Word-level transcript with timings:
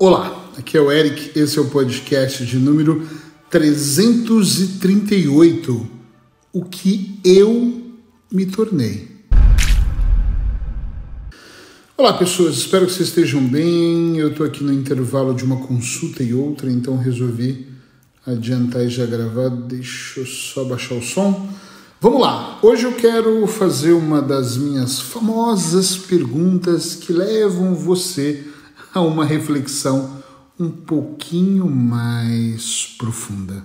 Olá, 0.00 0.48
aqui 0.56 0.76
é 0.76 0.80
o 0.80 0.92
Eric, 0.92 1.36
esse 1.36 1.58
é 1.58 1.60
o 1.60 1.70
podcast 1.70 2.46
de 2.46 2.56
número 2.56 3.04
338. 3.50 5.90
O 6.52 6.64
que 6.64 7.18
eu 7.24 7.82
me 8.30 8.46
tornei. 8.46 9.08
Olá, 11.96 12.12
pessoas, 12.12 12.58
espero 12.58 12.86
que 12.86 12.92
vocês 12.92 13.08
estejam 13.08 13.44
bem. 13.44 14.18
Eu 14.18 14.28
estou 14.28 14.46
aqui 14.46 14.62
no 14.62 14.72
intervalo 14.72 15.34
de 15.34 15.42
uma 15.42 15.66
consulta 15.66 16.22
e 16.22 16.32
outra, 16.32 16.70
então 16.70 16.96
resolvi 16.96 17.66
adiantar 18.24 18.84
e 18.84 18.88
já 18.88 19.04
gravar. 19.04 19.48
Deixa 19.48 20.20
eu 20.20 20.26
só 20.26 20.62
baixar 20.62 20.94
o 20.94 21.02
som. 21.02 21.48
Vamos 22.00 22.20
lá! 22.20 22.60
Hoje 22.62 22.84
eu 22.84 22.92
quero 22.92 23.44
fazer 23.48 23.94
uma 23.94 24.22
das 24.22 24.56
minhas 24.56 25.00
famosas 25.00 25.96
perguntas 25.96 26.94
que 26.94 27.12
levam 27.12 27.74
você 27.74 28.44
a 28.92 29.00
uma 29.00 29.24
reflexão 29.24 30.22
um 30.58 30.70
pouquinho 30.70 31.68
mais 31.68 32.94
profunda. 32.98 33.62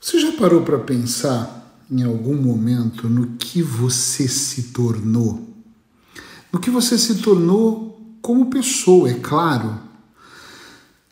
Você 0.00 0.18
já 0.18 0.32
parou 0.32 0.62
para 0.62 0.78
pensar 0.78 1.76
em 1.90 2.02
algum 2.02 2.34
momento 2.34 3.08
no 3.08 3.36
que 3.36 3.62
você 3.62 4.26
se 4.26 4.72
tornou? 4.72 5.48
No 6.52 6.58
que 6.58 6.70
você 6.70 6.96
se 6.96 7.16
tornou 7.16 8.00
como 8.20 8.50
pessoa, 8.50 9.10
é 9.10 9.14
claro. 9.14 9.78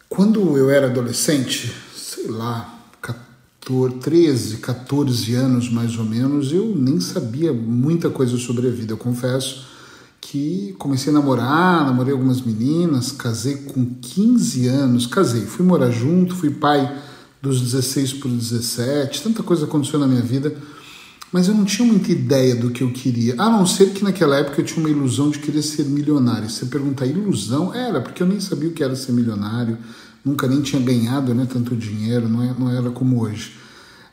Quando 0.08 0.56
eu 0.56 0.70
era 0.70 0.86
adolescente, 0.86 1.72
sei 1.94 2.28
lá, 2.28 2.78
14, 3.00 3.96
13, 3.96 4.56
14 4.56 5.34
anos 5.34 5.70
mais 5.70 5.96
ou 5.96 6.04
menos, 6.04 6.52
eu 6.52 6.74
nem 6.74 7.00
sabia 7.00 7.52
muita 7.52 8.10
coisa 8.10 8.36
sobre 8.38 8.66
a 8.68 8.70
vida, 8.70 8.92
eu 8.92 8.98
confesso 8.98 9.69
que 10.30 10.76
comecei 10.78 11.10
a 11.10 11.14
namorar, 11.14 11.84
namorei 11.84 12.12
algumas 12.12 12.40
meninas, 12.40 13.10
casei 13.10 13.56
com 13.56 13.84
15 14.00 14.68
anos, 14.68 15.04
casei, 15.04 15.40
fui 15.40 15.66
morar 15.66 15.90
junto, 15.90 16.36
fui 16.36 16.50
pai 16.50 16.96
dos 17.42 17.60
16 17.60 18.12
por 18.12 18.30
17, 18.30 19.24
tanta 19.24 19.42
coisa 19.42 19.64
aconteceu 19.64 19.98
na 19.98 20.06
minha 20.06 20.22
vida, 20.22 20.54
mas 21.32 21.48
eu 21.48 21.54
não 21.54 21.64
tinha 21.64 21.86
muita 21.86 22.12
ideia 22.12 22.54
do 22.54 22.70
que 22.70 22.84
eu 22.84 22.92
queria, 22.92 23.34
a 23.38 23.50
não 23.50 23.66
ser 23.66 23.90
que 23.90 24.04
naquela 24.04 24.36
época 24.36 24.60
eu 24.60 24.64
tinha 24.64 24.78
uma 24.78 24.88
ilusão 24.88 25.30
de 25.30 25.40
querer 25.40 25.62
ser 25.62 25.84
milionário. 25.86 26.48
Você 26.48 26.66
perguntar 26.66 27.06
ilusão? 27.06 27.74
Era, 27.74 28.00
porque 28.00 28.22
eu 28.22 28.26
nem 28.26 28.38
sabia 28.38 28.68
o 28.68 28.72
que 28.72 28.84
era 28.84 28.94
ser 28.94 29.10
milionário, 29.10 29.78
nunca 30.24 30.46
nem 30.46 30.60
tinha 30.60 30.80
ganhado 30.80 31.34
né, 31.34 31.44
tanto 31.52 31.74
dinheiro, 31.74 32.28
não, 32.28 32.42
é, 32.42 32.54
não 32.56 32.70
era 32.70 32.90
como 32.90 33.20
hoje. 33.20 33.56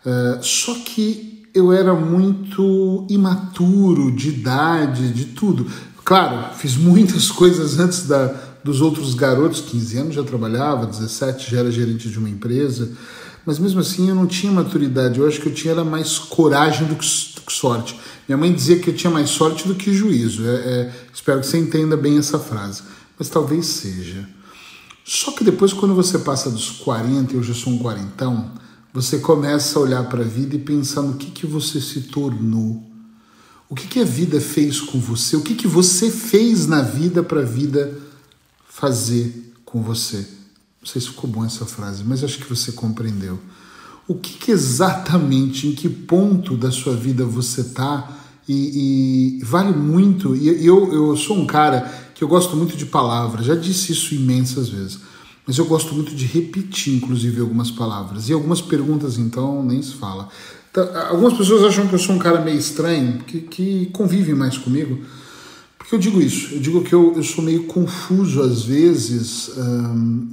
Uh, 0.03 0.43
só 0.43 0.73
que 0.83 1.43
eu 1.53 1.71
era 1.71 1.93
muito 1.93 3.05
imaturo 3.07 4.15
de 4.15 4.29
idade, 4.29 5.13
de 5.13 5.25
tudo. 5.25 5.67
Claro, 6.07 6.55
fiz 6.55 6.77
muitas 6.77 7.29
coisas 7.29 7.77
antes 7.77 8.07
da, 8.07 8.27
dos 8.63 8.79
outros 8.79 9.13
garotos, 9.13 9.59
15 9.59 9.97
anos 9.97 10.15
já 10.15 10.23
trabalhava, 10.23 10.85
17 10.85 11.51
já 11.51 11.59
era 11.59 11.69
gerente 11.69 12.07
de 12.07 12.17
uma 12.17 12.29
empresa, 12.29 12.93
mas 13.45 13.59
mesmo 13.59 13.81
assim 13.81 14.07
eu 14.07 14.15
não 14.15 14.25
tinha 14.25 14.49
maturidade, 14.49 15.19
eu 15.19 15.27
acho 15.27 15.41
que 15.41 15.49
eu 15.49 15.53
tinha 15.53 15.73
era 15.73 15.83
mais 15.83 16.17
coragem 16.17 16.87
do 16.87 16.95
que, 16.95 17.05
sorte. 17.05 17.99
Minha 18.25 18.37
mãe 18.37 18.53
dizia 18.53 18.79
que 18.79 18.89
eu 18.89 18.95
tinha 18.95 19.11
mais 19.11 19.29
sorte 19.29 19.67
do 19.67 19.75
que 19.75 19.93
juízo, 19.93 20.47
é, 20.47 20.55
é, 20.55 20.93
espero 21.13 21.41
que 21.41 21.47
você 21.47 21.57
entenda 21.57 21.97
bem 21.97 22.17
essa 22.17 22.39
frase, 22.39 22.83
mas 23.19 23.27
talvez 23.27 23.65
seja. 23.65 24.25
Só 25.03 25.31
que 25.31 25.43
depois, 25.43 25.73
quando 25.73 25.93
você 25.93 26.19
passa 26.19 26.49
dos 26.49 26.69
40, 26.69 27.33
eu 27.33 27.43
já 27.43 27.53
sou 27.53 27.73
um 27.73 27.79
quarentão, 27.79 28.51
você 28.93 29.19
começa 29.19 29.77
a 29.77 29.81
olhar 29.81 30.03
para 30.05 30.21
a 30.21 30.25
vida 30.27 30.55
e 30.55 30.59
pensar 30.59 31.01
no 31.01 31.15
que, 31.15 31.31
que 31.31 31.45
você 31.45 31.81
se 31.81 32.03
tornou 32.03 32.96
o 33.69 33.75
que, 33.75 33.87
que 33.87 33.99
a 33.99 34.05
vida 34.05 34.39
fez 34.39 34.79
com 34.79 34.99
você? 34.99 35.35
O 35.35 35.41
que, 35.41 35.55
que 35.55 35.67
você 35.67 36.09
fez 36.09 36.67
na 36.67 36.81
vida 36.81 37.21
para 37.21 37.41
a 37.41 37.45
vida 37.45 37.97
fazer 38.67 39.53
com 39.65 39.81
você? 39.81 40.25
Não 40.81 40.87
sei 40.87 41.01
se 41.01 41.07
ficou 41.07 41.29
bom 41.29 41.43
essa 41.43 41.65
frase, 41.65 42.03
mas 42.03 42.23
acho 42.23 42.37
que 42.37 42.49
você 42.49 42.71
compreendeu. 42.71 43.39
O 44.07 44.15
que, 44.15 44.33
que 44.37 44.51
exatamente, 44.51 45.67
em 45.67 45.75
que 45.75 45.89
ponto 45.89 46.55
da 46.55 46.71
sua 46.71 46.95
vida 46.95 47.25
você 47.25 47.59
está? 47.59 48.09
E, 48.47 49.39
e, 49.41 49.43
vale 49.43 49.75
muito. 49.75 50.33
E 50.33 50.65
eu, 50.65 50.93
eu 50.93 51.17
sou 51.17 51.37
um 51.37 51.45
cara 51.45 51.81
que 52.15 52.23
eu 52.23 52.27
gosto 52.27 52.55
muito 52.55 52.77
de 52.77 52.85
palavras, 52.85 53.45
já 53.45 53.53
disse 53.53 53.91
isso 53.91 54.15
imensas 54.15 54.69
vezes, 54.69 54.99
mas 55.47 55.57
eu 55.57 55.65
gosto 55.65 55.95
muito 55.95 56.13
de 56.13 56.25
repetir, 56.25 56.95
inclusive, 56.95 57.39
algumas 57.39 57.71
palavras. 57.71 58.27
E 58.27 58.33
algumas 58.33 58.61
perguntas, 58.61 59.17
então, 59.17 59.63
nem 59.63 59.81
se 59.81 59.93
fala. 59.93 60.27
Tá, 60.73 61.07
algumas 61.09 61.33
pessoas 61.33 61.63
acham 61.63 61.87
que 61.87 61.95
eu 61.95 61.99
sou 61.99 62.15
um 62.15 62.19
cara 62.19 62.41
meio 62.41 62.59
estranho, 62.59 63.19
que, 63.19 63.39
que 63.39 63.85
convivem 63.93 64.35
mais 64.35 64.57
comigo. 64.57 64.99
Porque 65.77 65.95
eu 65.95 65.99
digo 65.99 66.21
isso, 66.21 66.55
eu 66.55 66.59
digo 66.59 66.83
que 66.83 66.93
eu, 66.93 67.13
eu 67.15 67.23
sou 67.23 67.41
meio 67.41 67.63
confuso 67.63 68.41
às 68.41 68.63
vezes, 68.63 69.51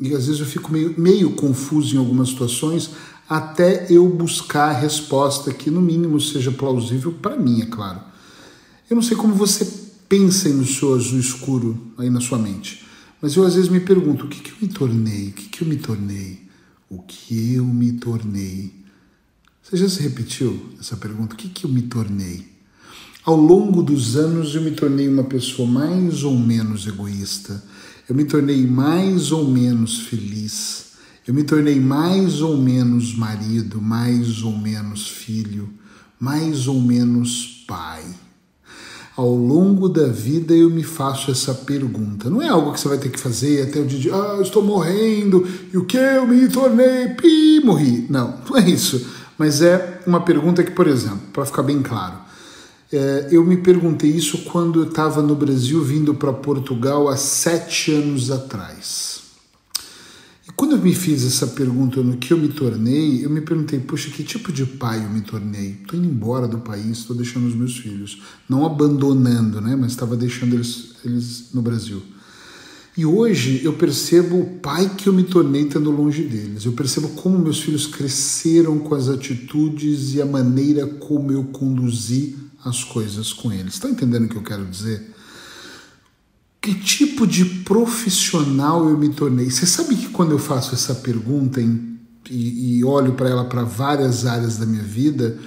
e 0.02 0.12
às 0.12 0.26
vezes 0.26 0.40
eu 0.40 0.46
fico 0.46 0.72
meio, 0.72 0.92
meio 0.98 1.30
confuso 1.30 1.94
em 1.94 1.98
algumas 1.98 2.30
situações, 2.30 2.90
até 3.28 3.86
eu 3.88 4.08
buscar 4.08 4.70
a 4.70 4.72
resposta 4.72 5.52
que, 5.54 5.70
no 5.70 5.80
mínimo, 5.80 6.20
seja 6.20 6.50
plausível 6.50 7.12
para 7.12 7.36
mim, 7.36 7.62
é 7.62 7.66
claro. 7.66 8.00
Eu 8.90 8.96
não 8.96 9.02
sei 9.02 9.16
como 9.16 9.32
você 9.32 9.64
pensa 10.08 10.48
no 10.48 10.66
seu 10.66 10.92
azul 10.92 11.20
escuro 11.20 11.78
aí 11.98 12.10
na 12.10 12.20
sua 12.20 12.36
mente, 12.36 12.83
mas 13.24 13.36
eu 13.36 13.44
às 13.46 13.54
vezes 13.54 13.70
me 13.70 13.80
pergunto: 13.80 14.26
o 14.26 14.28
que, 14.28 14.38
que 14.38 14.50
eu 14.50 14.56
me 14.60 14.68
tornei? 14.68 15.28
O 15.28 15.32
que, 15.32 15.48
que 15.48 15.62
eu 15.62 15.66
me 15.66 15.76
tornei? 15.76 16.42
O 16.90 16.98
que 16.98 17.54
eu 17.54 17.64
me 17.64 17.92
tornei? 17.92 18.70
Você 19.62 19.78
já 19.78 19.88
se 19.88 20.02
repetiu 20.02 20.74
essa 20.78 20.94
pergunta? 20.94 21.32
O 21.32 21.38
que, 21.38 21.48
que 21.48 21.64
eu 21.64 21.70
me 21.70 21.80
tornei? 21.80 22.46
Ao 23.24 23.34
longo 23.34 23.82
dos 23.82 24.14
anos, 24.14 24.54
eu 24.54 24.60
me 24.60 24.72
tornei 24.72 25.08
uma 25.08 25.24
pessoa 25.24 25.66
mais 25.66 26.22
ou 26.22 26.38
menos 26.38 26.86
egoísta. 26.86 27.64
Eu 28.06 28.14
me 28.14 28.26
tornei 28.26 28.66
mais 28.66 29.32
ou 29.32 29.50
menos 29.50 30.00
feliz. 30.00 30.88
Eu 31.26 31.32
me 31.32 31.44
tornei 31.44 31.80
mais 31.80 32.42
ou 32.42 32.58
menos 32.58 33.14
marido, 33.14 33.80
mais 33.80 34.42
ou 34.42 34.52
menos 34.52 35.08
filho, 35.08 35.72
mais 36.20 36.66
ou 36.66 36.78
menos 36.78 37.64
pai. 37.66 38.04
Ao 39.16 39.32
longo 39.32 39.88
da 39.88 40.08
vida 40.08 40.52
eu 40.54 40.68
me 40.68 40.82
faço 40.82 41.30
essa 41.30 41.54
pergunta. 41.54 42.28
Não 42.28 42.42
é 42.42 42.48
algo 42.48 42.72
que 42.72 42.80
você 42.80 42.88
vai 42.88 42.98
ter 42.98 43.10
que 43.10 43.20
fazer 43.20 43.62
até 43.62 43.78
o 43.78 43.86
dia 43.86 43.98
de 44.00 44.10
ah, 44.10 44.34
eu 44.36 44.42
estou 44.42 44.62
morrendo 44.62 45.46
e 45.72 45.78
o 45.78 45.84
que 45.84 45.96
eu 45.96 46.26
me 46.26 46.48
tornei? 46.48 47.08
Pi, 47.10 47.60
morri. 47.64 48.06
Não, 48.10 48.34
não 48.50 48.56
é 48.56 48.68
isso 48.68 49.14
mas 49.38 49.62
é 49.62 50.00
uma 50.06 50.20
pergunta 50.20 50.62
que, 50.62 50.70
por 50.70 50.86
exemplo, 50.86 51.20
para 51.32 51.44
ficar 51.44 51.62
bem 51.62 51.82
claro, 51.82 52.14
é, 52.92 53.28
eu 53.30 53.44
me 53.44 53.56
perguntei 53.56 54.10
isso 54.10 54.44
quando 54.44 54.82
eu 54.82 54.88
estava 54.88 55.20
no 55.20 55.34
Brasil 55.34 55.82
vindo 55.82 56.14
para 56.14 56.32
Portugal 56.32 57.08
há 57.08 57.16
sete 57.16 57.92
anos 57.92 58.30
atrás. 58.30 59.23
Quando 60.56 60.76
eu 60.76 60.78
me 60.78 60.94
fiz 60.94 61.24
essa 61.24 61.48
pergunta 61.48 62.00
no 62.00 62.16
que 62.16 62.32
eu 62.32 62.38
me 62.38 62.48
tornei, 62.48 63.24
eu 63.24 63.30
me 63.30 63.40
perguntei, 63.40 63.80
poxa, 63.80 64.08
que 64.10 64.22
tipo 64.22 64.52
de 64.52 64.64
pai 64.64 65.04
eu 65.04 65.10
me 65.10 65.20
tornei? 65.20 65.78
Estou 65.82 65.98
indo 65.98 66.08
embora 66.08 66.46
do 66.46 66.58
país, 66.58 66.98
estou 66.98 67.16
deixando 67.16 67.48
os 67.48 67.54
meus 67.54 67.76
filhos, 67.76 68.22
não 68.48 68.64
abandonando, 68.64 69.60
né, 69.60 69.74
mas 69.74 69.92
estava 69.92 70.16
deixando 70.16 70.54
eles, 70.54 70.94
eles 71.04 71.48
no 71.52 71.60
Brasil. 71.60 72.00
E 72.96 73.04
hoje 73.04 73.64
eu 73.64 73.72
percebo 73.72 74.38
o 74.38 74.50
pai 74.60 74.88
que 74.96 75.08
eu 75.08 75.12
me 75.12 75.24
tornei 75.24 75.62
estando 75.62 75.90
longe 75.90 76.22
deles. 76.22 76.64
Eu 76.64 76.72
percebo 76.72 77.08
como 77.08 77.36
meus 77.36 77.58
filhos 77.58 77.88
cresceram 77.88 78.78
com 78.78 78.94
as 78.94 79.08
atitudes 79.08 80.14
e 80.14 80.22
a 80.22 80.26
maneira 80.26 80.86
como 80.86 81.32
eu 81.32 81.42
conduzi 81.44 82.36
as 82.64 82.84
coisas 82.84 83.32
com 83.32 83.52
eles. 83.52 83.74
Está 83.74 83.90
entendendo 83.90 84.26
o 84.26 84.28
que 84.28 84.36
eu 84.36 84.42
quero 84.44 84.64
dizer? 84.64 85.13
Que 86.64 86.72
tipo 86.72 87.26
de 87.26 87.44
profissional 87.44 88.88
eu 88.88 88.96
me 88.96 89.10
tornei? 89.10 89.50
Você 89.50 89.66
sabe 89.66 89.94
que 89.96 90.08
quando 90.08 90.30
eu 90.30 90.38
faço 90.38 90.74
essa 90.74 90.94
pergunta 90.94 91.60
em, 91.60 91.98
e, 92.30 92.78
e 92.78 92.84
olho 92.84 93.12
para 93.12 93.28
ela 93.28 93.44
para 93.44 93.64
várias 93.64 94.24
áreas 94.24 94.56
da 94.56 94.64
minha 94.64 94.82
vida, 94.82 95.38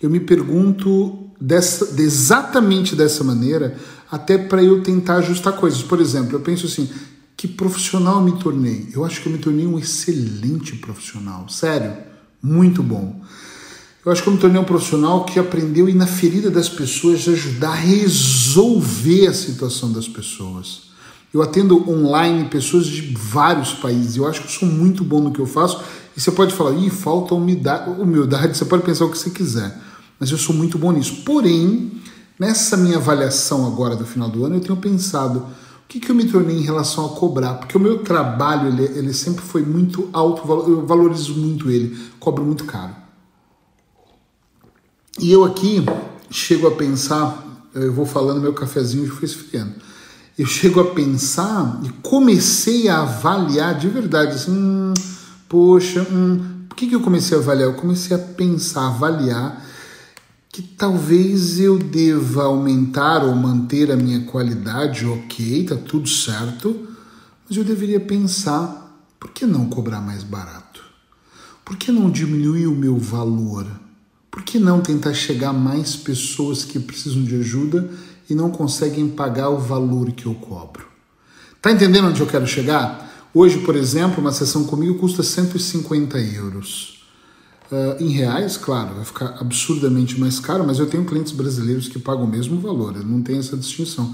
eu 0.00 0.08
me 0.08 0.20
pergunto 0.20 1.28
dessa, 1.40 2.00
exatamente 2.00 2.94
dessa 2.94 3.24
maneira 3.24 3.76
até 4.08 4.38
para 4.38 4.62
eu 4.62 4.80
tentar 4.80 5.16
ajustar 5.16 5.54
coisas. 5.54 5.82
Por 5.82 6.00
exemplo, 6.00 6.36
eu 6.36 6.40
penso 6.40 6.66
assim: 6.66 6.88
que 7.36 7.48
profissional 7.48 8.20
eu 8.20 8.32
me 8.32 8.38
tornei? 8.38 8.90
Eu 8.92 9.04
acho 9.04 9.20
que 9.20 9.28
eu 9.28 9.32
me 9.32 9.38
tornei 9.38 9.66
um 9.66 9.76
excelente 9.76 10.76
profissional, 10.76 11.48
sério, 11.48 11.94
muito 12.40 12.80
bom. 12.80 13.20
Eu 14.04 14.10
acho 14.12 14.22
que 14.22 14.28
eu 14.28 14.32
me 14.32 14.38
tornei 14.38 14.60
um 14.60 14.64
profissional 14.64 15.24
que 15.24 15.38
aprendeu 15.38 15.86
a 15.86 15.90
ir 15.90 15.94
na 15.94 16.06
ferida 16.06 16.50
das 16.50 16.68
pessoas 16.68 17.26
e 17.26 17.30
ajudar 17.30 17.70
a 17.70 17.74
resolver 17.74 19.26
a 19.26 19.34
situação 19.34 19.92
das 19.92 20.08
pessoas. 20.08 20.90
Eu 21.32 21.42
atendo 21.42 21.88
online 21.88 22.48
pessoas 22.48 22.86
de 22.86 23.14
vários 23.14 23.74
países. 23.74 24.16
Eu 24.16 24.26
acho 24.26 24.40
que 24.40 24.46
eu 24.46 24.50
sou 24.50 24.68
muito 24.68 25.04
bom 25.04 25.20
no 25.20 25.30
que 25.30 25.40
eu 25.40 25.46
faço. 25.46 25.82
E 26.16 26.20
você 26.20 26.30
pode 26.30 26.54
falar, 26.54 26.72
ih, 26.72 26.90
falta 26.90 27.34
humildade. 27.34 27.90
humildade. 28.00 28.56
Você 28.56 28.64
pode 28.64 28.82
pensar 28.82 29.04
o 29.04 29.10
que 29.10 29.18
você 29.18 29.30
quiser. 29.30 29.78
Mas 30.18 30.30
eu 30.30 30.38
sou 30.38 30.54
muito 30.54 30.78
bom 30.78 30.90
nisso. 30.92 31.22
Porém, 31.24 32.00
Nessa 32.40 32.74
minha 32.74 32.96
avaliação 32.96 33.66
agora 33.66 33.94
do 33.94 34.06
final 34.06 34.30
do 34.30 34.46
ano, 34.46 34.56
eu 34.56 34.60
tenho 34.62 34.76
pensado 34.78 35.40
o 35.40 35.44
que, 35.86 36.00
que 36.00 36.08
eu 36.08 36.14
me 36.14 36.24
tornei 36.24 36.56
em 36.56 36.62
relação 36.62 37.04
a 37.04 37.10
cobrar, 37.10 37.56
porque 37.56 37.76
o 37.76 37.80
meu 37.80 37.98
trabalho 37.98 38.68
ele, 38.68 38.98
ele 38.98 39.12
sempre 39.12 39.44
foi 39.44 39.60
muito 39.60 40.08
alto, 40.10 40.50
eu 40.66 40.86
valorizo 40.86 41.34
muito 41.34 41.70
ele, 41.70 41.94
cobro 42.18 42.42
muito 42.42 42.64
caro. 42.64 42.96
E 45.18 45.32
eu 45.32 45.44
aqui 45.44 45.84
chego 46.30 46.68
a 46.68 46.70
pensar, 46.70 47.68
eu 47.74 47.92
vou 47.92 48.06
falando, 48.06 48.40
meu 48.40 48.52
cafezinho 48.52 49.06
já 49.06 49.12
foi 49.12 49.24
esfriando. 49.24 49.74
eu 50.38 50.46
chego 50.46 50.80
a 50.80 50.94
pensar 50.94 51.80
e 51.84 51.88
comecei 52.02 52.88
a 52.88 53.02
avaliar 53.02 53.76
de 53.76 53.88
verdade, 53.88 54.36
assim, 54.36 54.52
hum, 54.52 54.94
poxa, 55.48 56.06
hum, 56.10 56.64
por 56.68 56.76
que, 56.76 56.86
que 56.86 56.94
eu 56.94 57.00
comecei 57.00 57.36
a 57.36 57.40
avaliar? 57.40 57.68
Eu 57.68 57.74
comecei 57.74 58.16
a 58.16 58.18
pensar, 58.18 58.86
avaliar 58.86 59.66
que 60.48 60.62
talvez 60.62 61.60
eu 61.60 61.78
deva 61.78 62.44
aumentar 62.44 63.24
ou 63.24 63.34
manter 63.34 63.90
a 63.90 63.96
minha 63.96 64.24
qualidade, 64.24 65.06
ok, 65.06 65.64
tá 65.64 65.76
tudo 65.76 66.08
certo, 66.08 66.88
mas 67.48 67.56
eu 67.56 67.64
deveria 67.64 68.00
pensar, 68.00 69.04
por 69.18 69.30
que 69.30 69.44
não 69.44 69.68
cobrar 69.68 70.00
mais 70.00 70.24
barato? 70.24 70.82
Por 71.64 71.76
que 71.76 71.92
não 71.92 72.10
diminuir 72.10 72.66
o 72.66 72.74
meu 72.74 72.96
valor? 72.96 73.66
Por 74.30 74.42
que 74.42 74.58
não 74.58 74.80
tentar 74.80 75.12
chegar 75.12 75.50
a 75.50 75.52
mais 75.52 75.96
pessoas 75.96 76.64
que 76.64 76.78
precisam 76.78 77.24
de 77.24 77.34
ajuda 77.36 77.90
e 78.28 78.34
não 78.34 78.50
conseguem 78.50 79.08
pagar 79.08 79.48
o 79.48 79.58
valor 79.58 80.12
que 80.12 80.26
eu 80.26 80.34
cobro? 80.34 80.86
Tá 81.60 81.72
entendendo 81.72 82.08
onde 82.08 82.20
eu 82.20 82.26
quero 82.26 82.46
chegar? 82.46 83.28
Hoje, 83.34 83.58
por 83.58 83.76
exemplo, 83.76 84.20
uma 84.20 84.32
sessão 84.32 84.64
comigo 84.64 84.98
custa 84.98 85.22
150 85.22 86.18
euros. 86.18 87.00
Uh, 87.70 88.02
em 88.02 88.08
reais, 88.08 88.56
claro, 88.56 88.96
vai 88.96 89.04
ficar 89.04 89.36
absurdamente 89.40 90.18
mais 90.18 90.40
caro, 90.40 90.64
mas 90.66 90.78
eu 90.80 90.86
tenho 90.86 91.04
clientes 91.04 91.32
brasileiros 91.32 91.86
que 91.86 92.00
pagam 92.00 92.24
o 92.24 92.28
mesmo 92.28 92.60
valor, 92.60 93.04
não 93.04 93.22
tem 93.22 93.38
essa 93.38 93.56
distinção. 93.56 94.12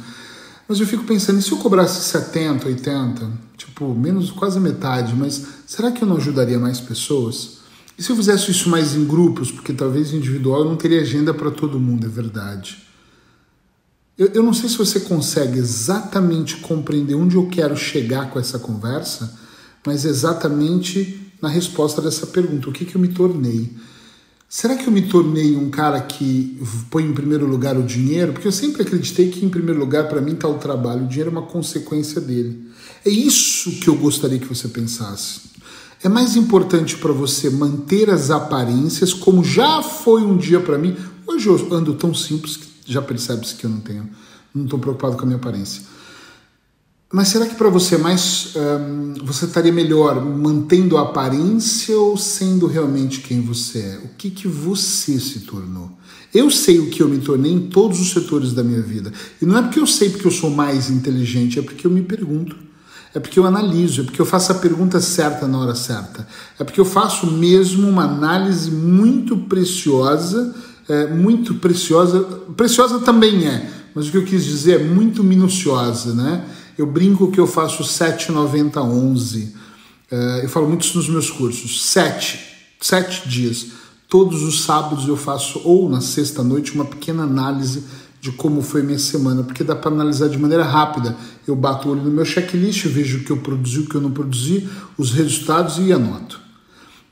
Mas 0.68 0.80
eu 0.80 0.86
fico 0.86 1.04
pensando, 1.04 1.38
e 1.38 1.42
se 1.42 1.52
eu 1.52 1.58
cobrasse 1.58 2.02
70, 2.10 2.66
80, 2.66 3.30
tipo, 3.56 3.94
menos 3.94 4.30
quase 4.30 4.60
metade, 4.60 5.14
mas 5.14 5.46
será 5.66 5.90
que 5.90 6.02
eu 6.02 6.08
não 6.08 6.16
ajudaria 6.16 6.58
mais 6.58 6.80
pessoas? 6.80 7.58
E 7.98 8.02
se 8.02 8.10
eu 8.10 8.16
fizesse 8.16 8.50
isso 8.50 8.69
mais 8.69 8.94
em 8.94 9.04
grupos, 9.04 9.50
porque 9.50 9.72
talvez 9.72 10.12
individual 10.12 10.60
eu 10.60 10.66
não 10.66 10.76
teria 10.76 11.00
agenda 11.00 11.32
para 11.32 11.50
todo 11.50 11.81
mundo, 11.81 12.06
é 12.06 12.10
verdade. 12.10 12.78
Eu, 14.19 14.28
eu 14.28 14.43
não 14.43 14.52
sei 14.52 14.69
se 14.69 14.76
você 14.76 15.00
consegue 15.00 15.58
exatamente 15.58 16.56
compreender 16.56 17.14
onde 17.14 17.37
eu 17.37 17.48
quero 17.48 17.76
chegar 17.76 18.31
com 18.31 18.38
essa 18.38 18.58
conversa, 18.58 19.38
mas 19.87 20.04
exatamente 20.04 21.32
na 21.40 21.48
resposta 21.48 22.02
dessa 22.02 22.26
pergunta: 22.26 22.69
o 22.69 22.72
que, 22.72 22.84
que 22.84 22.96
eu 22.96 23.00
me 23.00 23.08
tornei? 23.08 23.70
Será 24.49 24.76
que 24.76 24.87
eu 24.87 24.92
me 24.92 25.02
tornei 25.02 25.56
um 25.56 25.70
cara 25.70 26.00
que 26.00 26.56
põe 26.88 27.04
em 27.04 27.12
primeiro 27.12 27.46
lugar 27.46 27.76
o 27.76 27.82
dinheiro? 27.82 28.32
Porque 28.32 28.46
eu 28.46 28.52
sempre 28.52 28.82
acreditei 28.82 29.28
que, 29.28 29.44
em 29.44 29.49
primeiro 29.49 29.81
lugar, 29.81 30.08
para 30.08 30.20
mim 30.20 30.34
está 30.34 30.46
o 30.46 30.58
trabalho, 30.58 31.04
o 31.04 31.08
dinheiro 31.08 31.31
é 31.31 31.32
uma 31.32 31.42
consequência 31.42 32.20
dele. 32.20 32.70
É 33.04 33.10
isso 33.10 33.72
que 33.81 33.88
eu 33.88 33.96
gostaria 33.96 34.38
que 34.38 34.46
você 34.46 34.69
pensasse. 34.69 35.56
É 36.02 36.08
mais 36.08 36.37
importante 36.37 36.96
para 36.96 37.12
você 37.12 37.50
manter 37.50 38.10
as 38.10 38.31
aparências, 38.31 39.14
como 39.14 39.43
já 39.43 39.82
foi 39.82 40.22
um 40.22 40.37
dia 40.37 40.60
para 40.60 40.78
mim. 40.78 40.96
Hoje 41.26 41.48
eu 41.48 41.75
ando 41.75 41.94
tão 41.94 42.14
simples 42.14 42.56
que 42.56 42.66
já 42.87 43.02
percebe-se 43.02 43.54
que 43.54 43.64
eu 43.64 43.70
não 43.70 43.81
tenho, 43.81 44.08
não 44.54 44.64
estou 44.64 44.78
preocupado 44.78 45.16
com 45.16 45.22
a 45.22 45.26
minha 45.26 45.38
aparência. 45.38 45.82
Mas 47.12 47.28
será 47.28 47.46
que 47.46 47.54
para 47.54 47.69
você 47.69 47.94
é 47.94 47.98
mais 47.98 48.52
você 49.25 49.46
estaria 49.46 49.72
melhor 49.72 50.25
mantendo 50.25 50.98
a 50.98 51.02
aparência 51.02 51.96
ou 51.96 52.16
sendo 52.16 52.66
realmente 52.66 53.20
quem 53.20 53.40
você 53.40 53.78
é? 53.78 54.00
O 54.04 54.08
que 54.19 54.28
que 54.31 54.46
você 54.46 55.19
se 55.19 55.40
tornou? 55.40 55.90
Eu 56.34 56.50
sei 56.50 56.78
o 56.78 56.90
que 56.90 57.02
eu 57.02 57.08
me 57.08 57.19
tornei 57.19 57.52
em 57.52 57.69
todos 57.69 58.00
os 58.00 58.10
setores 58.10 58.52
da 58.52 58.62
minha 58.62 58.82
vida. 58.82 59.12
E 59.40 59.46
não 59.46 59.56
é 59.56 59.62
porque 59.62 59.78
eu 59.78 59.87
sei 59.87 60.10
porque 60.10 60.26
eu 60.26 60.32
sou 60.32 60.50
mais 60.50 60.90
inteligente, 60.90 61.58
é 61.58 61.62
porque 61.62 61.87
eu 61.87 61.90
me 61.90 62.02
pergunto. 62.02 62.56
É 63.16 63.18
porque 63.18 63.38
eu 63.38 63.46
analiso, 63.46 64.02
é 64.02 64.04
porque 64.04 64.20
eu 64.20 64.26
faço 64.26 64.52
a 64.52 64.56
pergunta 64.56 65.00
certa 65.00 65.48
na 65.48 65.58
hora 65.58 65.74
certa. 65.74 66.28
É 66.58 66.64
porque 66.64 66.78
eu 66.78 66.84
faço 66.84 67.26
mesmo 67.26 67.88
uma 67.88 68.04
análise 68.04 68.70
muito 68.70 69.38
preciosa, 69.38 70.54
é, 70.86 71.06
muito 71.06 71.54
preciosa. 71.54 72.20
Preciosa 72.54 72.98
também 72.98 73.46
é, 73.46 73.70
mas 73.94 74.06
o 74.06 74.10
que 74.10 74.18
eu 74.18 74.24
quis 74.26 74.44
dizer 74.44 74.82
é 74.82 74.84
muito 74.84 75.24
minuciosa, 75.24 76.12
né? 76.12 76.44
Eu 76.76 76.86
brinco 76.86 77.30
que 77.30 77.40
eu 77.40 77.46
faço 77.46 77.82
7,90, 77.82 79.48
Uh, 80.08 80.42
eu 80.42 80.48
falo 80.50 80.68
muito 80.68 80.84
isso 80.84 80.98
nos 80.98 81.08
meus 81.08 81.30
cursos. 81.30 81.84
Sete, 81.84 82.38
sete 82.80 83.26
dias. 83.26 83.68
Todos 84.10 84.42
os 84.42 84.62
sábados 84.62 85.08
eu 85.08 85.16
faço, 85.16 85.62
ou 85.64 85.88
na 85.88 86.02
sexta-noite, 86.02 86.74
uma 86.74 86.84
pequena 86.84 87.22
análise 87.22 87.82
de 88.26 88.32
como 88.32 88.61
foi 88.61 88.82
minha 88.82 88.99
semana, 88.99 89.44
porque 89.44 89.62
dá 89.62 89.76
para 89.76 89.90
analisar 89.90 90.28
de 90.28 90.38
maneira 90.38 90.64
rápida. 90.64 91.17
Eu 91.46 91.55
bato 91.55 91.88
o 91.88 91.93
olho 91.93 92.02
no 92.02 92.11
meu 92.11 92.25
checklist, 92.25 92.87
vejo 92.87 93.19
o 93.19 93.25
que 93.25 93.31
eu 93.31 93.37
produzi, 93.37 93.81
o 93.81 93.88
que 93.88 93.94
eu 93.94 94.00
não 94.00 94.11
produzi, 94.11 94.69
os 94.99 95.12
resultados 95.12 95.78
e 95.78 95.93
anoto. 95.93 96.40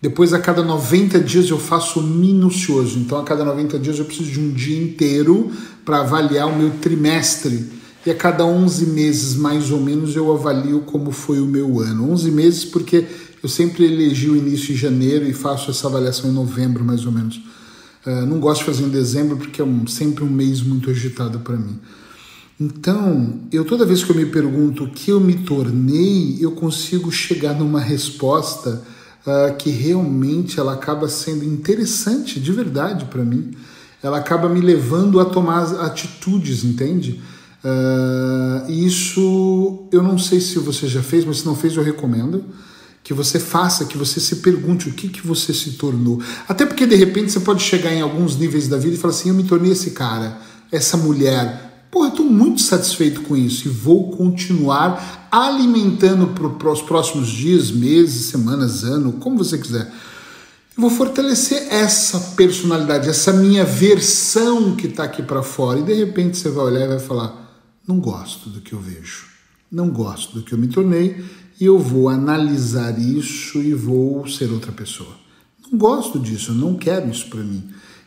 Depois, 0.02 0.34
a 0.34 0.38
cada 0.38 0.62
90 0.62 1.20
dias, 1.20 1.48
eu 1.48 1.58
faço 1.58 2.02
minucioso. 2.02 2.98
Então, 2.98 3.18
a 3.18 3.24
cada 3.24 3.44
90 3.44 3.78
dias, 3.78 3.98
eu 3.98 4.04
preciso 4.04 4.30
de 4.30 4.40
um 4.40 4.52
dia 4.52 4.82
inteiro 4.82 5.50
para 5.84 6.00
avaliar 6.00 6.48
o 6.48 6.56
meu 6.56 6.70
trimestre 6.72 7.70
e 8.04 8.10
a 8.10 8.14
cada 8.14 8.44
11 8.44 8.86
meses, 8.86 9.34
mais 9.34 9.70
ou 9.70 9.80
menos, 9.80 10.14
eu 10.14 10.30
avalio 10.30 10.80
como 10.80 11.10
foi 11.10 11.40
o 11.40 11.46
meu 11.46 11.80
ano. 11.80 12.12
11 12.12 12.30
meses 12.30 12.64
porque 12.64 13.06
eu 13.42 13.48
sempre 13.48 13.84
elegi 13.84 14.28
o 14.28 14.36
início 14.36 14.74
em 14.74 14.76
janeiro 14.76 15.26
e 15.26 15.32
faço 15.32 15.70
essa 15.70 15.86
avaliação 15.86 16.28
em 16.28 16.34
novembro, 16.34 16.84
mais 16.84 17.06
ou 17.06 17.12
menos. 17.12 17.40
Uh, 18.06 18.26
não 18.26 18.38
gosto 18.38 18.60
de 18.60 18.66
fazer 18.66 18.84
em 18.84 18.90
dezembro 18.90 19.36
porque 19.36 19.60
é 19.60 19.64
um, 19.64 19.86
sempre 19.86 20.24
um 20.24 20.28
mês 20.28 20.60
muito 20.60 20.90
agitado 20.90 21.40
para 21.40 21.56
mim. 21.56 21.78
Então, 22.60 23.40
eu 23.50 23.64
toda 23.64 23.84
vez 23.84 24.04
que 24.04 24.10
eu 24.10 24.16
me 24.16 24.26
pergunto 24.26 24.84
o 24.84 24.90
que 24.90 25.10
eu 25.10 25.18
me 25.18 25.34
tornei, 25.34 26.38
eu 26.40 26.52
consigo 26.52 27.10
chegar 27.10 27.54
numa 27.54 27.80
resposta 27.80 28.82
uh, 29.26 29.56
que 29.56 29.70
realmente 29.70 30.60
ela 30.60 30.74
acaba 30.74 31.08
sendo 31.08 31.44
interessante 31.44 32.38
de 32.38 32.52
verdade 32.52 33.06
para 33.06 33.24
mim. 33.24 33.52
Ela 34.02 34.18
acaba 34.18 34.48
me 34.48 34.60
levando 34.60 35.18
a 35.18 35.24
tomar 35.24 35.62
atitudes, 35.80 36.62
entende? 36.62 37.20
Uh, 37.64 38.70
isso 38.70 39.88
eu 39.90 40.02
não 40.02 40.18
sei 40.18 40.40
se 40.40 40.58
você 40.58 40.86
já 40.86 41.02
fez, 41.02 41.24
mas 41.24 41.38
se 41.38 41.46
não 41.46 41.56
fez, 41.56 41.74
eu 41.74 41.82
recomendo 41.82 42.44
que 43.04 43.12
você 43.12 43.38
faça, 43.38 43.84
que 43.84 43.98
você 43.98 44.18
se 44.18 44.36
pergunte 44.36 44.88
o 44.88 44.92
que, 44.92 45.10
que 45.10 45.24
você 45.24 45.52
se 45.52 45.72
tornou. 45.72 46.22
Até 46.48 46.64
porque 46.64 46.86
de 46.86 46.96
repente 46.96 47.30
você 47.30 47.40
pode 47.40 47.62
chegar 47.62 47.92
em 47.92 48.00
alguns 48.00 48.34
níveis 48.34 48.66
da 48.66 48.78
vida 48.78 48.94
e 48.94 48.98
falar 48.98 49.12
assim: 49.12 49.28
eu 49.28 49.34
me 49.34 49.44
tornei 49.44 49.72
esse 49.72 49.90
cara, 49.90 50.38
essa 50.72 50.96
mulher. 50.96 51.86
Pô, 51.90 52.06
eu 52.06 52.08
estou 52.08 52.26
muito 52.26 52.62
satisfeito 52.62 53.20
com 53.20 53.36
isso 53.36 53.68
e 53.68 53.70
vou 53.70 54.10
continuar 54.10 55.28
alimentando 55.30 56.28
para 56.28 56.72
os 56.72 56.82
próximos 56.82 57.28
dias, 57.28 57.70
meses, 57.70 58.26
semanas, 58.26 58.82
ano, 58.82 59.12
como 59.12 59.36
você 59.36 59.58
quiser. 59.58 59.92
Eu 60.76 60.80
vou 60.80 60.90
fortalecer 60.90 61.72
essa 61.72 62.18
personalidade, 62.34 63.08
essa 63.08 63.32
minha 63.32 63.64
versão 63.64 64.74
que 64.74 64.88
está 64.88 65.04
aqui 65.04 65.22
para 65.22 65.42
fora. 65.42 65.78
E 65.78 65.84
de 65.84 65.92
repente 65.92 66.38
você 66.38 66.48
vai 66.48 66.64
olhar 66.64 66.86
e 66.86 66.88
vai 66.88 66.98
falar: 66.98 67.62
não 67.86 68.00
gosto 68.00 68.48
do 68.48 68.62
que 68.62 68.72
eu 68.72 68.80
vejo, 68.80 69.26
não 69.70 69.90
gosto 69.90 70.34
do 70.34 70.42
que 70.42 70.54
eu 70.54 70.58
me 70.58 70.68
tornei 70.68 71.43
e 71.60 71.66
eu 71.66 71.78
vou 71.78 72.08
analisar 72.08 72.98
isso 72.98 73.58
e 73.58 73.72
vou 73.72 74.26
ser 74.28 74.50
outra 74.50 74.72
pessoa. 74.72 75.16
Não 75.70 75.78
gosto 75.78 76.18
disso, 76.18 76.52
não 76.52 76.74
quero 76.74 77.10
isso 77.10 77.28
para 77.28 77.42
mim. 77.42 77.62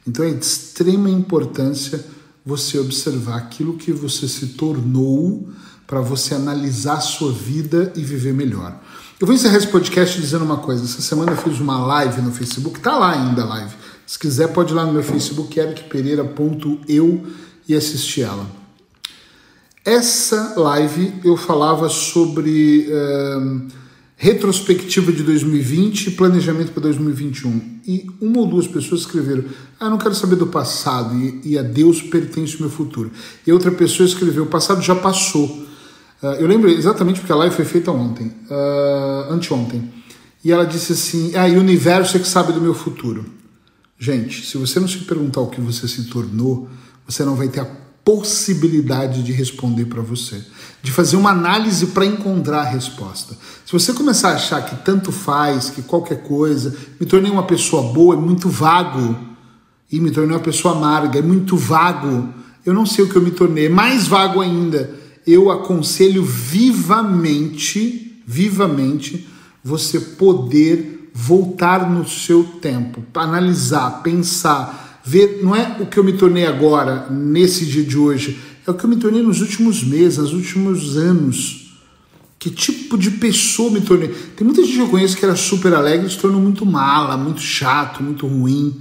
Então 0.06 0.24
é 0.24 0.32
de 0.32 0.46
extrema 0.46 1.10
importância 1.10 2.06
você 2.46 2.80
observar 2.80 3.38
aquilo 3.38 3.77
que 3.77 3.92
você 3.92 4.27
se 4.27 4.48
tornou 4.48 5.50
para 5.86 6.01
você 6.01 6.34
analisar 6.34 6.96
a 6.96 7.01
sua 7.01 7.32
vida 7.32 7.92
e 7.96 8.01
viver 8.01 8.34
melhor. 8.34 8.82
Eu 9.20 9.25
vou 9.25 9.36
encerrar 9.36 9.58
esse 9.58 9.68
podcast 9.68 10.20
dizendo 10.20 10.46
uma 10.46 10.58
coisa. 10.58 10.84
Essa 10.84 11.01
semana 11.01 11.32
eu 11.32 11.38
fiz 11.38 11.60
uma 11.60 11.80
live 11.86 12.22
no 12.22 12.32
Facebook, 12.32 12.80
tá 12.80 12.98
lá 12.98 13.12
ainda 13.12 13.44
a 13.44 13.46
live. 13.46 13.74
Se 14.06 14.20
quiser, 14.20 14.48
pode 14.54 14.72
ir 14.72 14.75
lá 14.75 14.86
no 14.86 14.94
meu 14.94 15.04
Facebook, 15.04 15.60
ericpereira.eu 15.60 17.25
e 17.68 17.75
assistir 17.75 18.22
ela. 18.22 18.46
Essa 19.88 20.53
live 20.58 21.13
eu 21.24 21.38
falava 21.38 21.88
sobre 21.88 22.89
uh, 22.89 23.67
retrospectiva 24.17 25.13
de 25.13 25.24
2020 25.24 26.08
e 26.08 26.12
planejamento 26.12 26.74
para 26.74 26.84
2021. 26.84 27.79
E 27.88 28.06
uma 28.20 28.39
ou 28.39 28.48
duas 28.48 28.67
pessoas 28.67 29.00
escreveram: 29.00 29.46
Ah, 29.79 29.89
não 29.89 29.98
quero 29.98 30.13
saber 30.13 30.36
do 30.36 30.48
passado 30.48 31.15
e, 31.15 31.39
e 31.51 31.58
a 31.58 31.62
Deus 31.62 32.01
pertence 32.01 32.58
o 32.58 32.63
meu 32.63 32.70
futuro. 32.70 33.10
E 33.48 33.53
outra 33.53 33.72
pessoa 33.72 34.06
escreveu: 34.06 34.44
O 34.44 34.48
passado 34.48 34.82
já 34.82 34.94
passou. 34.94 35.46
Uh, 36.22 36.36
eu 36.38 36.48
lembro 36.48 36.70
exatamente 36.70 37.22
porque 37.22 37.32
a 37.32 37.38
live 37.38 37.56
foi 37.56 37.63
feita 37.63 37.89
ontem, 37.89 38.25
uh, 38.51 39.32
anteontem. 39.32 39.89
E 40.44 40.51
ela 40.51 40.65
disse 40.65 40.91
assim: 40.91 41.32
Ah, 41.34 41.48
e 41.48 41.56
o 41.56 41.62
universo 41.62 42.17
é 42.17 42.20
que 42.20 42.27
sabe 42.27 42.51
do 42.51 42.60
meu 42.60 42.74
futuro. 42.74 43.24
Gente, 43.98 44.46
se 44.46 44.58
você 44.58 44.82
não 44.82 44.88
se 44.89 44.98
perguntar 44.98 45.39
o 45.39 45.48
que 45.48 45.62
você 45.62 45.88
se 45.88 46.10
tornou, 46.10 46.67
você 47.08 47.24
não 47.24 47.38
vai 47.38 47.48
ter 47.48 47.62
a 47.62 47.87
possibilidade 48.08 49.22
de 49.22 49.34
responder 49.34 49.84
para 49.84 50.02
você, 50.02 50.42
de 50.82 50.94
fazer 50.94 51.18
uma 51.18 51.32
análise 51.32 51.88
para 51.88 52.06
encontrar 52.06 52.62
a 52.62 52.70
resposta. 52.70 53.36
Se 53.66 53.74
você 53.74 53.92
começar 53.92 54.30
a 54.30 54.36
achar 54.36 54.64
que 54.64 54.78
tanto 54.78 55.12
faz, 55.12 55.70
que 55.70 55.82
qualquer 55.82 56.24
coisa, 56.24 56.74
me 56.98 57.06
tornei 57.06 57.30
uma 57.30 57.44
pessoa 57.44 57.92
boa, 57.92 58.16
é 58.16 58.18
muito 58.18 58.48
vago, 58.48 59.14
e 59.92 60.00
me 60.00 60.10
tornei 60.10 60.38
uma 60.38 60.42
pessoa 60.42 60.74
amarga, 60.74 61.20
é 61.20 61.22
muito 61.22 61.58
vago, 61.58 62.30
eu 62.66 62.74
não 62.74 62.86
sei 62.86 63.04
o 63.04 63.10
que 63.10 63.18
eu 63.18 63.22
me 63.22 63.32
tornei, 63.32 63.66
é 63.66 63.70
mais 63.70 64.08
vago 64.08 64.40
ainda. 64.40 64.90
Eu 65.26 65.52
aconselho 65.52 66.24
vivamente, 66.24 68.24
vivamente, 68.26 69.28
você 69.62 70.00
poder 70.00 71.12
voltar 71.14 71.92
no 71.92 72.08
seu 72.08 72.42
tempo, 72.62 73.04
analisar, 73.14 74.02
pensar, 74.02 74.87
ver, 75.08 75.40
não 75.42 75.56
é 75.56 75.78
o 75.80 75.86
que 75.86 75.98
eu 75.98 76.04
me 76.04 76.14
tornei 76.14 76.46
agora, 76.46 77.10
nesse 77.10 77.66
dia 77.66 77.84
de 77.84 77.98
hoje, 77.98 78.40
É 78.68 78.72
o 78.72 78.74
que 78.74 78.84
eu 78.84 78.90
me 78.90 78.98
tornei 78.98 79.24
nos 79.24 79.40
últimos 79.40 79.82
meses, 79.82 80.18
nos 80.18 80.34
últimos 80.34 80.98
anos. 80.98 81.74
Que 82.38 82.50
tipo 82.50 82.98
de 82.98 83.12
pessoa 83.12 83.72
me 83.72 83.80
tornei? 83.80 84.10
Tem 84.10 84.46
muita 84.46 84.62
gente 84.62 84.76
que 84.76 84.82
eu 84.82 84.90
conheço 84.90 85.16
que 85.16 85.24
era 85.24 85.38
super 85.38 85.74
alegre 85.74 86.06
e 86.06 86.10
se 86.10 86.18
tornou 86.18 86.42
muito 86.42 86.66
mala, 86.66 87.16
muito 87.16 87.40
chato, 87.40 88.04
muito 88.04 88.28
ruim. 88.28 88.76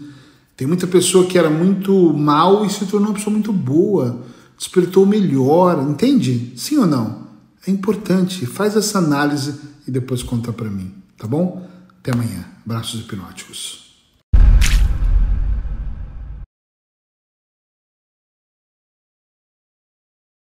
Tem 0.56 0.66
muita 0.66 0.88
pessoa 0.88 1.24
que 1.26 1.38
era 1.38 1.48
muito 1.48 2.12
mal 2.12 2.66
e 2.66 2.70
se 2.70 2.84
tornou 2.86 3.10
uma 3.10 3.14
pessoa 3.14 3.32
muito 3.32 3.52
boa, 3.52 4.24
despertou 4.58 5.06
melhor, 5.06 5.80
entende? 5.88 6.52
Sim 6.56 6.78
ou 6.78 6.86
não? 6.86 7.28
É 7.64 7.70
importante, 7.70 8.44
faz 8.44 8.74
essa 8.74 8.98
análise 8.98 9.54
e 9.86 9.90
depois 9.92 10.20
conta 10.20 10.52
para 10.52 10.68
mim, 10.68 10.92
tá 11.16 11.28
bom? 11.28 11.64
Até 12.00 12.12
amanhã. 12.12 12.44
Abraços 12.64 12.98
hipnóticos. 12.98 13.85